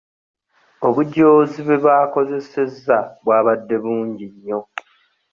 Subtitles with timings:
[0.87, 4.59] Obujoozi bwe baakozesezza bwabadde bungi nnyo.